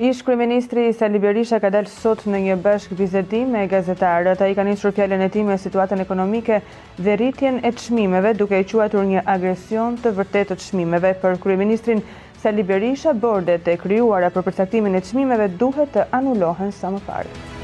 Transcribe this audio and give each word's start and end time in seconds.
Ish 0.00 0.22
kryeministri 0.24 0.94
Sali 0.96 1.18
Berisha 1.20 1.58
ka 1.60 1.68
dalë 1.74 1.90
sot 1.94 2.22
në 2.24 2.38
një 2.46 2.54
bashk 2.66 2.94
bizetim 3.00 3.50
me 3.56 3.66
gazetarët. 3.68 4.40
Ai 4.46 4.54
ka 4.56 4.64
nisur 4.68 4.94
fjalën 4.96 5.26
e 5.26 5.28
tij 5.34 5.44
me 5.48 5.58
situatën 5.60 6.00
ekonomike 6.06 6.62
dhe 6.96 7.18
rritjen 7.20 7.60
e 7.60 7.68
çmimeve, 7.82 8.32
duke 8.40 8.56
e 8.56 8.64
quajtur 8.72 9.04
një 9.12 9.26
agresion 9.34 10.00
të 10.00 10.14
vërtetë 10.22 10.56
të 10.56 10.58
çmimeve 10.70 11.12
për 11.26 11.36
kryeministrin 11.44 12.00
Sali 12.46 12.64
Berisha, 12.72 13.12
bordet 13.26 13.68
e 13.68 13.76
krijuara 13.84 14.32
për 14.38 14.48
përcaktimin 14.48 14.96
e 14.96 15.04
çmimeve 15.10 15.52
duhet 15.64 15.92
të 15.98 16.08
anulohen 16.22 16.72
sa 16.80 16.88
më 16.96 17.04
parë. 17.12 17.58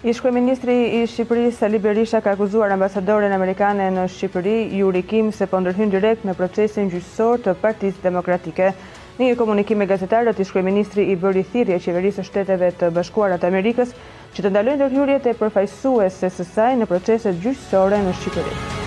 Ishkuj 0.00 0.30
Ministri 0.30 0.72
i 0.72 1.06
Shqipëri, 1.08 1.50
Sali 1.52 1.80
Berisha, 1.80 2.20
ka 2.22 2.30
akuzuar 2.30 2.70
ambasadorin 2.70 3.32
Amerikane 3.34 3.88
në 3.90 4.04
Shqipëri, 4.14 4.52
Juri 4.78 5.02
Kim, 5.02 5.32
se 5.34 5.48
po 5.50 5.58
ndërhyn 5.58 5.90
direkt 5.90 6.22
në 6.28 6.36
procesin 6.38 6.86
gjyqësor 6.92 7.42
të 7.48 7.56
partiz 7.58 7.98
demokratike. 8.04 8.70
Në 9.18 9.32
një 9.32 9.34
komunikime 9.42 9.88
gazetarët, 9.90 10.38
Ishkuj 10.46 10.62
Ministri 10.62 11.08
i 11.10 11.16
bëri 11.18 11.42
thirje 11.50 11.80
qeverisë 11.82 12.28
shteteve 12.30 12.70
të 12.78 12.92
bashkuarat 12.94 13.42
Amerikës, 13.50 13.96
që 14.36 14.46
të 14.46 14.54
ndalën 14.54 14.84
dërhyurjet 14.86 15.26
e 15.26 15.34
përfajsues 15.42 16.22
se 16.22 16.30
sësaj 16.38 16.70
në 16.84 16.92
proceset 16.94 17.42
gjyqësore 17.42 17.98
në 18.06 18.14
Shqipëri. 18.22 18.86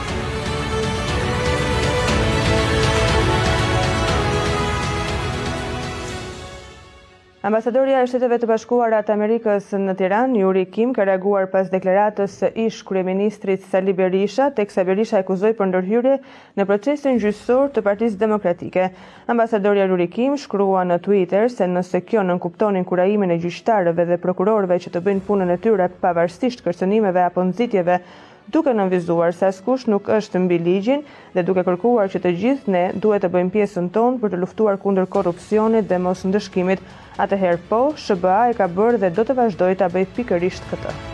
Ambasadorja 7.42 7.98
e 8.04 8.06
Shteteve 8.06 8.38
të 8.38 8.46
Bashkuara 8.52 9.00
të 9.02 9.16
Amerikës 9.16 9.72
në 9.82 9.96
Tiranë, 9.98 10.36
Yuri 10.44 10.62
Kim, 10.70 10.92
ka 10.94 11.08
reaguar 11.10 11.48
pas 11.50 11.72
deklaratës 11.72 12.36
së 12.44 12.52
ish 12.68 12.78
kryeministrit 12.86 13.64
Sali 13.66 13.96
Berisha, 13.98 14.52
teksa 14.60 14.86
Berisha 14.90 15.18
e 15.18 15.24
akuzoi 15.26 15.52
për 15.58 15.72
ndërhyrje 15.72 16.20
në 16.62 16.68
procesin 16.74 17.18
gjyqësor 17.24 17.74
të 17.74 17.82
Partisë 17.90 18.22
Demokratike. 18.22 18.92
Ambasadorja 19.34 19.90
Yuri 19.90 20.06
Kim 20.20 20.38
shkrua 20.44 20.86
në 20.92 21.00
Twitter 21.10 21.50
se 21.56 21.66
nëse 21.74 22.04
kjo 22.12 22.22
nënkuptonin 22.30 22.86
kuraimin 22.94 23.34
e 23.34 23.42
gjyqtarëve 23.42 24.06
dhe 24.12 24.22
prokurorëve 24.28 24.78
që 24.86 24.94
të 25.00 25.04
bëjnë 25.10 25.26
punën 25.32 25.56
e 25.56 25.58
tyre 25.66 25.90
pavarësisht 26.06 26.62
kërcënimeve 26.70 27.26
apo 27.26 27.42
nxitjeve 27.50 28.04
duke 28.50 28.74
nënvizuar 28.74 29.34
se 29.36 29.46
askush 29.52 29.86
nuk 29.92 30.10
është 30.10 30.40
mbi 30.46 30.58
ligjin 30.64 31.04
dhe 31.36 31.44
duke 31.50 31.64
kërkuar 31.68 32.10
që 32.14 32.22
të 32.24 32.34
gjithë 32.44 32.74
ne 32.76 32.84
duhet 33.06 33.24
të 33.26 33.32
bëjmë 33.36 33.54
pjesën 33.58 33.90
tonë 33.98 34.20
për 34.24 34.34
të 34.36 34.42
luftuar 34.44 34.80
kundër 34.86 35.08
korrupsionit 35.18 35.88
dhe 35.90 36.02
mosndëshkimit. 36.08 36.84
Atëherë 37.28 37.64
po, 37.72 37.84
SBA 38.08 38.40
e 38.50 38.58
ka 38.62 38.70
bërë 38.80 39.04
dhe 39.06 39.14
do 39.20 39.28
të 39.30 39.38
vazhdojë 39.44 39.80
ta 39.84 39.92
bëjë 39.98 40.14
pikërisht 40.18 40.70
këtë. 40.74 41.11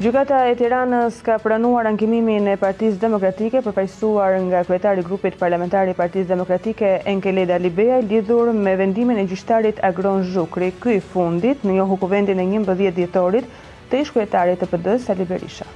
Gjukata 0.00 0.46
e 0.48 0.54
Tiranës 0.56 1.18
ka 1.20 1.34
pranuar 1.42 1.84
ankimimin 1.90 2.46
e 2.48 2.54
Partisë 2.60 2.96
Demokratike 3.02 3.60
për 3.66 4.38
nga 4.46 4.62
kretari 4.68 5.04
grupit 5.08 5.36
parlamentari 5.42 5.92
Partisë 5.98 6.28
Demokratike 6.30 6.94
Enkele 7.12 7.44
Dali 7.52 7.68
i 7.84 8.00
lidhur 8.08 8.54
me 8.62 8.76
vendimin 8.80 9.18
e 9.18 9.26
gjishtarit 9.34 9.84
Agron 9.90 10.24
Zhukri. 10.32 10.72
Këj 10.86 10.98
fundit 11.12 11.64
në 11.68 11.76
johu 11.82 11.98
kuvendin 12.06 12.40
e 12.40 12.48
njëmbëdhjet 12.54 12.96
djetorit 13.02 13.44
të 13.92 14.00
ishkretarit 14.06 14.58
të 14.64 14.70
pëdës 14.76 15.04
Sali 15.10 15.26
Berisha. 15.34 15.68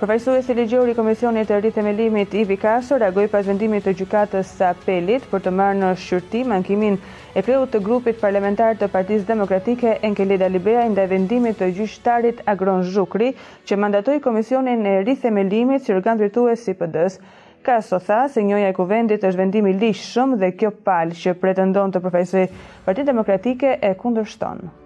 Përfajsu 0.00 0.30
e 0.38 0.42
si 0.42 0.54
i 0.90 0.94
Komisionit 0.96 1.48
të 1.50 1.58
Rithemelimit 1.60 2.32
i 2.34 2.56
Kaso 2.56 2.96
reagoi 2.96 3.26
pas 3.28 3.44
vendimit 3.46 3.84
të 3.84 3.92
gjykatës 3.98 4.46
së 4.56 4.64
apelit 4.72 5.26
për 5.30 5.42
të 5.44 5.50
marrë 5.52 5.78
në 5.82 5.90
shqyrtim 6.00 6.52
ankimin 6.56 6.96
e 7.36 7.42
kreut 7.44 7.68
të 7.74 7.82
grupit 7.84 8.16
parlamentar 8.22 8.76
të 8.80 8.88
Partisë 8.96 9.26
Demokratike 9.28 9.98
Enkelida 10.00 10.48
Libeja 10.48 10.86
ndaj 10.96 11.04
vendimit 11.12 11.60
të 11.60 11.68
gjyqtarit 11.76 12.40
Agron 12.48 12.80
Zhukri 12.82 13.34
që 13.68 13.76
mandatoi 13.76 14.22
Komisionin 14.24 14.86
e 14.88 14.96
Rithemelimit 15.04 15.84
si 15.84 15.92
organ 15.92 16.16
drejtues 16.16 16.64
i 16.72 16.78
PD-s. 16.80 17.20
Kaso 17.62 18.00
tha 18.00 18.22
se 18.32 18.40
njëja 18.40 18.72
e 18.72 18.76
kuvendit 18.80 19.20
është 19.28 19.38
vendimi 19.42 19.76
lishëm 19.82 20.38
dhe 20.40 20.54
kjo 20.56 20.72
palë 20.88 21.12
që 21.20 21.36
pretendon 21.44 21.92
të 21.92 22.00
përfaqësoj 22.06 22.48
partiz 22.88 23.04
Demokratike 23.12 23.76
e 23.84 23.92
kundërshton. 24.00 24.62
shtonë. 24.62 24.79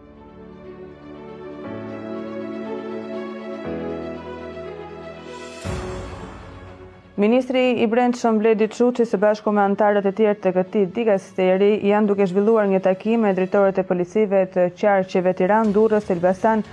Ministri 7.15 7.77
i 7.79 7.87
brendë 7.87 8.19
shumë 8.19 8.41
bledit 8.43 8.73
që 8.75 8.87
që 8.99 9.05
se 9.07 9.19
bashku 9.23 9.53
me 9.55 9.61
antarët 9.63 10.07
e 10.11 10.13
tjerë 10.19 10.39
të 10.45 10.51
këti 10.57 10.81
digasteri 10.97 11.69
janë 11.87 12.09
duke 12.11 12.27
zhvilluar 12.27 12.65
një 12.67 12.81
takim 12.83 13.23
e 13.23 13.31
dritorët 13.37 13.79
e 13.79 13.85
policive 13.91 14.41
të 14.57 14.65
qarë 14.81 15.07
që 15.13 15.23
vetiran, 15.29 15.71
durës, 15.77 16.09
elbasan, 16.11 16.65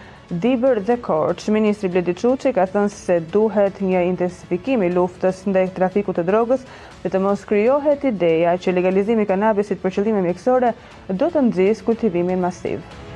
Dibër 0.46 0.82
dhe 0.88 0.96
Korç, 1.06 1.46
Ministri 1.54 1.92
Bledi 1.94 2.16
Quqi 2.18 2.56
ka 2.58 2.66
thënë 2.74 2.90
se 2.96 3.20
duhet 3.36 3.78
një 3.86 4.02
intensifikimi 4.08 4.90
luftës 4.98 5.44
ndek 5.52 5.76
trafiku 5.78 6.18
të 6.18 6.26
drogës 6.32 6.66
dhe 7.04 7.14
të 7.14 7.22
mos 7.28 7.46
kryohet 7.52 8.10
ideja 8.14 8.58
që 8.66 8.76
legalizimi 8.80 9.30
kanabisit 9.34 9.78
për 9.86 9.96
qëllime 10.00 10.26
mjekësore 10.30 10.74
do 11.22 11.30
të 11.30 11.46
nëzis 11.52 11.86
kultivimin 11.92 12.42
masivë. 12.42 13.11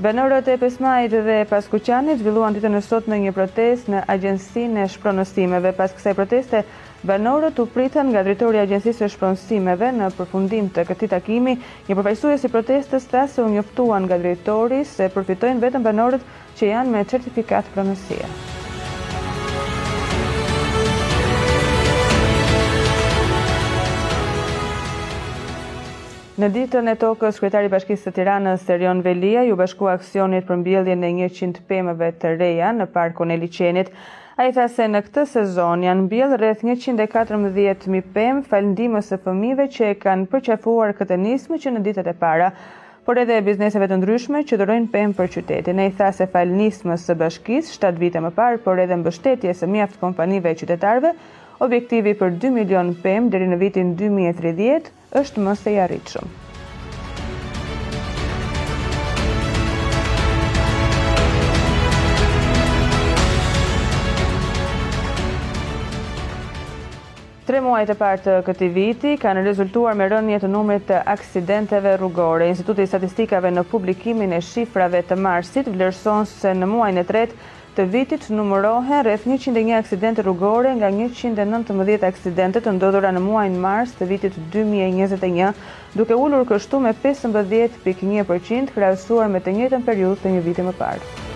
Banorët 0.00 0.46
e 0.48 0.56
Pesmajt 0.56 1.12
dhe 1.26 1.34
Paskuqanit 1.48 2.22
zhvilluan 2.22 2.54
ditën 2.56 2.72
e 2.72 2.78
sotme 2.84 3.18
një 3.20 3.34
protestë 3.38 3.92
në 3.92 3.98
Agjencinë 4.14 4.84
e 4.84 4.84
Shpronësimeve. 4.94 5.74
Pas 5.80 5.92
kësaj 5.98 6.14
proteste, 6.22 6.62
banorët 7.10 7.60
u 7.60 7.66
pritën 7.74 8.08
nga 8.14 8.22
dritori 8.24 8.56
i 8.56 8.62
Agjencisë 8.62 8.98
së 9.02 9.10
Shpronësimeve 9.16 9.90
në 9.98 10.08
përfundim 10.16 10.70
të 10.78 10.86
këtij 10.92 11.10
takimi. 11.18 11.54
Një 11.84 11.96
përfaqësues 12.00 12.40
si 12.46 12.52
protestës 12.56 13.10
tha 13.12 13.26
se 13.34 13.44
u 13.44 13.50
njoftuan 13.58 14.06
nga 14.08 14.16
drejtori 14.24 14.80
se 14.94 15.10
përfitojnë 15.18 15.60
vetëm 15.68 15.84
banorët 15.90 16.24
që 16.62 16.72
janë 16.72 16.96
me 16.96 17.04
certifikat 17.12 17.68
pronësie. 17.76 18.24
Në 26.40 26.48
ditën 26.54 26.86
e 26.88 26.92
tokës, 26.96 27.36
kryetari 27.42 27.68
i 27.68 27.70
Bashkisë 27.72 28.06
së 28.08 28.14
Tiranës, 28.16 28.62
Serion 28.68 29.02
Velia, 29.04 29.40
ju 29.44 29.56
bashkua 29.60 29.90
aksionit 29.98 30.46
për 30.50 30.56
mbjelljen 30.60 31.02
e 31.04 31.10
100 31.38 31.58
pemëve 31.72 32.06
të 32.22 32.30
reja 32.40 32.70
në 32.76 32.84
parkun 32.94 33.32
e 33.32 33.34
Liçenit. 33.42 33.90
A 34.40 34.46
i 34.48 34.54
tha 34.56 34.64
se 34.72 34.86
në 34.88 35.02
këtë 35.08 35.24
sezon 35.34 35.82
janë 35.84 36.04
mbjell 36.06 36.32
rreth 36.40 36.62
114.000 36.68 38.00
pëmë, 38.14 38.44
falëndimës 38.54 39.10
e 39.12 39.18
pëmive 39.26 39.66
që 39.74 39.90
e 39.90 39.98
kanë 40.06 40.30
përqafuar 40.32 40.94
këtë 41.02 41.18
nismë 41.26 41.58
që 41.66 41.72
në 41.74 41.82
ditët 41.90 42.08
e 42.08 42.14
para, 42.24 42.46
por 43.04 43.20
edhe 43.24 43.36
e 43.36 43.44
bizneseve 43.50 43.90
të 43.92 43.98
ndryshme 44.00 44.40
që 44.48 44.60
dërojnë 44.62 44.88
pëmë 44.96 45.16
për 45.20 45.28
qytetin. 45.36 45.82
A 45.84 45.90
i 45.90 45.92
tha 46.00 46.08
se 46.20 46.28
falënismës 46.38 47.04
së 47.10 47.18
bashkis 47.20 47.74
7 47.76 48.00
vite 48.00 48.22
më 48.24 48.30
parë, 48.40 48.62
por 48.64 48.80
edhe 48.86 48.96
bështetje 49.08 49.52
së 49.60 49.68
mjaftë 49.76 50.00
kompanive 50.06 50.54
e 50.54 50.58
qytetarve, 50.62 51.12
objektivi 51.68 52.16
për 52.22 52.32
2 52.46 52.52
milion 52.56 52.94
pem 53.04 53.28
dheri 53.36 53.50
në 53.52 53.60
vitin 53.66 53.92
2030, 54.00 54.90
është 55.16 55.40
më 55.42 55.54
se 55.58 55.72
jarritshëm. 55.74 56.36
Tre 67.50 67.58
muajt 67.58 67.90
e 67.90 67.94
partë 67.98 68.24
të 68.30 68.34
këti 68.46 68.66
viti 68.74 69.12
kanë 69.18 69.40
rezultuar 69.42 69.96
me 69.98 70.06
rënje 70.12 70.36
të 70.44 70.50
numrit 70.52 70.84
të 70.86 71.00
aksidenteve 71.14 71.96
rrugore. 71.98 72.46
Instituti 72.46 72.84
Statistikave 72.86 73.50
në 73.50 73.64
publikimin 73.72 74.36
e 74.36 74.38
shifrave 74.40 75.00
të 75.08 75.18
marsit 75.18 75.66
vlerëson 75.72 76.28
se 76.30 76.54
në 76.54 76.68
muajnë 76.70 77.02
e 77.02 77.08
tretë 77.08 77.48
të 77.76 77.84
vitit 77.90 78.22
numërohen 78.36 79.04
rreth 79.06 79.26
101 79.28 79.68
aksidente 79.76 80.22
rrugore 80.26 80.72
nga 80.78 80.88
119 80.96 82.06
aksidente 82.08 82.62
të 82.64 82.74
ndodhura 82.80 83.12
në 83.18 83.22
muajin 83.28 83.56
mars 83.66 83.94
të 84.00 84.08
vitit 84.14 84.40
2021 84.56 85.96
duke 86.02 86.18
ullur 86.24 86.44
kështu 86.52 86.82
me 86.88 86.94
15.1% 87.06 88.74
krasuar 88.78 89.32
me 89.36 89.44
të 89.46 89.56
njëtën 89.60 89.90
periut 89.92 90.26
të 90.26 90.36
një 90.38 90.44
viti 90.50 90.66
më 90.70 90.76
parë. 90.82 91.28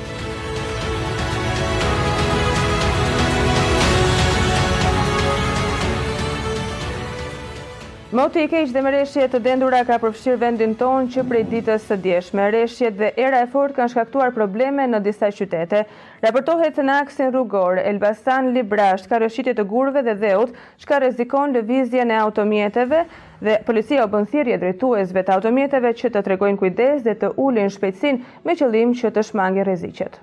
Moti 8.15 8.45
i 8.47 8.47
keqë 8.47 8.71
dhe 8.75 8.81
me 8.87 8.91
reshjet 8.95 9.33
të 9.35 9.39
dendura 9.45 9.79
ka 9.87 9.97
përfshirë 10.03 10.39
vendin 10.43 10.75
tonë 10.83 11.09
që 11.15 11.23
prej 11.31 11.39
ditës 11.53 11.87
së 11.89 11.97
djeshme. 12.05 12.43
Reshjet 12.55 12.95
dhe 13.01 13.09
era 13.25 13.41
e 13.43 13.47
fort 13.55 13.75
kanë 13.79 13.91
shkaktuar 13.95 14.31
probleme 14.37 14.85
në 14.93 15.01
disa 15.07 15.31
qytete. 15.39 15.81
Raportohet 16.27 16.77
në 16.87 16.95
aksin 17.03 17.33
rrugor, 17.33 17.81
Elbasan 17.91 18.53
Librasht 18.55 19.09
ka 19.11 19.19
rëshqitje 19.25 19.57
të 19.59 19.65
gurve 19.75 20.05
dhe 20.11 20.15
dheut 20.23 20.53
që 20.85 20.89
ka 20.93 21.01
rezikon 21.07 21.57
lë 21.59 21.63
në 22.13 22.21
automjeteve 22.21 23.01
dhe 23.49 23.57
policia 23.71 24.05
o 24.07 24.13
bëndhirje 24.15 24.61
drejtuesve 24.63 25.23
të 25.27 25.35
automjeteve 25.41 25.93
që 26.03 26.11
të 26.15 26.23
tregojnë 26.29 26.61
kujdes 26.63 27.03
dhe 27.09 27.17
të 27.25 27.33
ulin 27.49 27.75
shpejtsin 27.79 28.23
me 28.47 28.55
qëllim 28.63 28.95
që 29.03 29.11
të 29.19 29.27
shmangin 29.33 29.67
rezicet. 29.73 30.21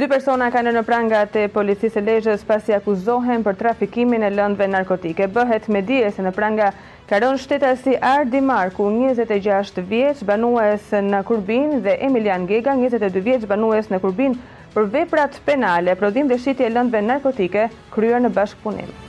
Dy 0.00 0.06
persona 0.08 0.46
kanë 0.48 0.70
në 0.72 0.80
pranga 0.88 1.18
të 1.28 1.40
policisë 1.52 2.00
e 2.00 2.02
lejës 2.06 2.44
pasi 2.48 2.72
akuzohen 2.72 3.42
për 3.44 3.58
trafikimin 3.60 4.22
e 4.24 4.30
lëndve 4.32 4.64
narkotike. 4.72 5.26
Bëhet 5.34 5.66
me 5.74 5.82
dje 5.90 6.08
se 6.16 6.24
në 6.24 6.32
pranga 6.38 6.70
karon 7.10 7.36
shteta 7.42 7.74
si 7.76 7.98
Ardi 8.12 8.40
Marku, 8.40 8.86
26 8.94 9.82
vjeç, 9.92 10.24
banues 10.30 10.88
në 11.10 11.20
Kurbin 11.28 11.76
dhe 11.84 11.98
Emilian 12.08 12.48
Gega, 12.48 12.78
22 12.80 13.20
vjeç, 13.28 13.44
banues 13.52 13.92
në 13.92 14.00
Kurbin 14.06 14.38
për 14.72 14.88
veprat 14.96 15.36
penale, 15.44 15.98
prodhim 16.00 16.32
dhe 16.32 16.40
shqitje 16.40 16.72
lëndve 16.78 17.04
narkotike, 17.12 17.68
kryer 17.92 18.24
në 18.24 18.32
bashkëpunimë. 18.40 19.00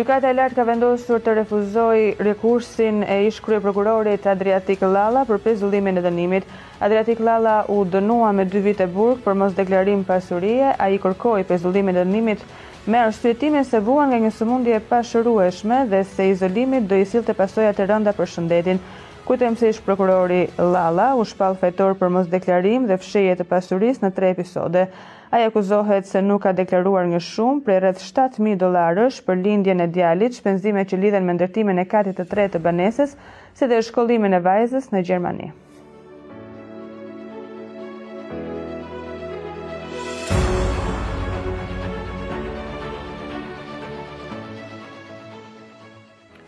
Gjukata 0.00 0.30
e 0.32 0.32
lartë 0.32 0.56
ka 0.56 0.64
vendosur 0.64 1.18
të 1.20 1.32
refuzoi 1.42 2.04
rekursin 2.24 3.02
e 3.04 3.16
ish 3.28 3.36
krye 3.44 3.58
prokurorit 3.60 4.24
Adriatik 4.32 4.80
Lalla 4.80 5.26
për 5.28 5.42
pezullimin 5.44 6.00
e 6.00 6.04
dënimit. 6.06 6.46
Adriatik 6.80 7.20
Lalla 7.20 7.56
u 7.68 7.82
dënua 7.84 8.30
me 8.32 8.46
dy 8.48 8.62
vite 8.64 8.86
burg 8.94 9.20
për 9.26 9.36
mos 9.42 9.58
deklarim 9.58 10.06
pasurie, 10.08 10.70
a 10.72 10.86
i 10.88 10.96
korkoj 11.04 11.42
pezullimin 11.50 12.00
e 12.00 12.06
dënimit 12.06 12.46
me 12.86 13.02
arsyetimin 13.10 13.68
se 13.68 13.82
vuan 13.90 14.08
nga 14.14 14.22
një 14.24 14.32
sëmundje 14.38 14.80
pashërueshme 14.88 15.82
dhe 15.92 16.00
se 16.16 16.30
izolimit 16.32 16.88
do 16.88 16.96
i 16.96 17.04
silë 17.04 17.28
të 17.28 17.36
pasoja 17.44 17.76
të 17.76 17.90
rënda 17.92 18.16
për 18.16 18.32
shëndetin. 18.38 18.80
Kujtëm 19.28 19.60
se 19.60 19.74
ish 19.74 19.84
prokurori 19.84 20.46
Lalla 20.56 21.12
u 21.20 21.28
shpal 21.28 21.60
fajtor 21.60 21.92
për 22.00 22.16
mos 22.16 22.32
deklarim 22.40 22.88
dhe 22.88 22.96
fshejet 23.04 23.44
e 23.44 23.50
pasuris 23.56 24.00
në 24.00 24.16
tre 24.16 24.32
episode. 24.32 24.88
Ai 25.36 25.42
akuzohet 25.46 26.06
se 26.10 26.20
nuk 26.26 26.40
ka 26.44 26.52
deklaruar 26.60 27.04
një 27.10 27.18
shumë 27.26 27.62
për 27.68 27.76
rreth 27.82 28.00
7000 28.06 28.56
dolarës 28.62 29.18
për 29.28 29.38
lindjen 29.44 29.84
e 29.84 29.86
djalit, 29.98 30.38
shpenzime 30.40 30.84
që 30.94 30.98
lidhen 31.04 31.28
me 31.30 31.36
ndërtimin 31.38 31.82
e 31.84 31.86
katit 31.94 32.18
të 32.24 32.28
tretë 32.34 32.54
të 32.58 32.64
banesës, 32.68 33.14
si 33.60 33.70
dhe 33.74 33.78
shkollimin 33.92 34.40
e 34.40 34.44
vajzës 34.50 34.90
në 34.94 35.04
Gjermani. 35.10 35.48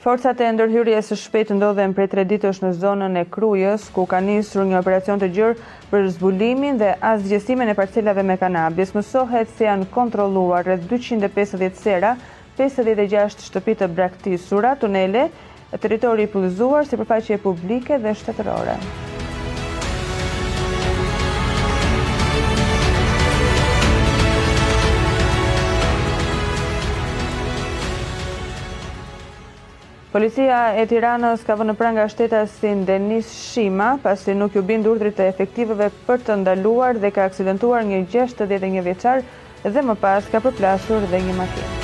Forcat 0.03 0.35
e 0.43 0.47
ndërhyrjes 0.51 1.13
së 1.13 1.17
shpejtë 1.21 1.55
ndodhen 1.61 1.93
prej 1.95 2.09
tre 2.11 2.23
ditësh 2.27 2.59
në 2.65 2.71
zonën 2.75 3.13
e 3.21 3.21
Krujës 3.37 3.85
ku 3.95 4.03
ka 4.11 4.19
nisur 4.21 4.65
një 4.67 4.81
operacion 4.81 5.23
të 5.23 5.29
gjerë 5.37 5.71
për 5.93 6.09
zbulimin 6.17 6.81
dhe 6.81 6.89
asgjësimin 7.13 7.71
e 7.71 7.77
parcelave 7.79 8.25
me 8.27 8.35
kanabis. 8.41 8.91
Mësohet 8.97 9.55
se 9.55 9.69
janë 9.69 9.87
kontrolluar 9.95 10.67
rreth 10.67 10.91
250 10.91 11.79
sera, 11.85 12.17
56 12.59 13.47
shtëpi 13.47 13.79
të 13.85 13.91
braktisura, 13.95 14.75
tunele, 14.83 15.29
territori 15.79 16.27
i 16.27 16.33
pyllëzuar, 16.35 16.91
sipërfaqe 16.91 17.39
publike 17.47 18.03
dhe 18.03 18.19
shtetërore. 18.19 18.81
Policia 30.13 30.57
e 30.77 30.83
Tiranës 30.91 31.41
ka 31.47 31.55
vënë 31.57 31.73
në 31.73 31.75
pranga 31.81 32.03
shtetasin 32.13 32.83
Denis 32.89 33.31
Shima, 33.33 33.95
pasi 34.05 34.35
nuk 34.37 34.53
ju 34.53 34.61
bindur 34.69 35.01
drejt 35.01 35.17
të 35.23 35.29
efektiveve 35.31 35.89
për 36.11 36.21
të 36.29 36.37
ndaluar 36.43 37.01
dhe 37.01 37.15
ka 37.17 37.25
aksidentuar 37.31 37.89
një 37.89 38.03
61 38.17 38.77
vjeçar 38.91 39.25
dhe 39.65 39.87
më 39.89 39.97
pas 40.05 40.29
ka 40.35 40.45
përplasur 40.51 41.09
dhe 41.15 41.23
një 41.31 41.39
makinë. 41.41 41.82